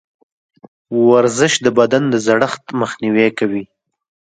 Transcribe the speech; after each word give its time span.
ورزش 1.07 1.53
د 1.65 1.67
بدن 1.77 2.03
د 2.09 2.15
زړښت 2.25 2.63
مخنیوی 2.81 3.29
کوي. 3.39 3.63